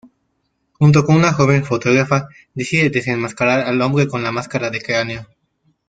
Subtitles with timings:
[0.79, 5.27] Junto con una joven fotógrafa, decide desenmascarar al hombre con la máscara de cráneo.